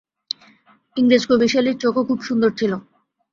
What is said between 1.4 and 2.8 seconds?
শেলির চোখও খুব সুন্দর ছিল।